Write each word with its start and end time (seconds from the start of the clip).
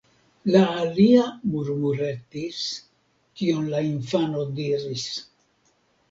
la 0.53 0.59
alia 0.83 1.25
murmuretis, 1.55 2.61
kion 3.41 3.67
la 3.75 3.81
infano 3.89 4.47
diris. 4.61 5.05